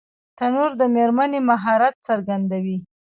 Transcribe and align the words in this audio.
تنور 0.37 0.71
د 0.81 0.81
مېرمنې 0.95 1.39
مهارت 1.49 1.95
څرګندوي 2.07 2.77